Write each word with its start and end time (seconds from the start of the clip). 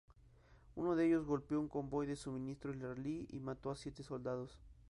Uno 0.75 0.95
de 0.95 1.05
ellos 1.05 1.27
golpeó 1.27 1.59
un 1.59 1.67
convoy 1.67 2.07
de 2.07 2.15
suministro 2.15 2.73
israelí 2.73 3.27
y 3.29 3.39
mató 3.39 3.69
a 3.69 3.75
siete 3.75 4.01
soldados. 4.01 4.57